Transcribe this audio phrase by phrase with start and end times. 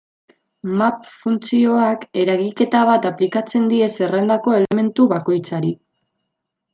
[0.77, 5.71] Map funtzioak eragiketa bat aplikatzen die zerrendako elementu bakoitzari.